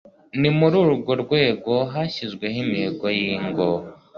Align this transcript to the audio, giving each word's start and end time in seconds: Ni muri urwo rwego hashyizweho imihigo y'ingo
Ni 0.39 0.49
muri 0.57 0.75
urwo 0.83 1.11
rwego 1.23 1.71
hashyizweho 1.93 2.57
imihigo 2.63 3.07
y'ingo 3.17 3.67